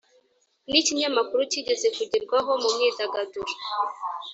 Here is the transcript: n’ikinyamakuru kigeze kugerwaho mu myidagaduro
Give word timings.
n’ikinyamakuru 0.69 1.41
kigeze 1.51 1.87
kugerwaho 1.95 2.51
mu 2.61 2.69
myidagaduro 2.75 3.53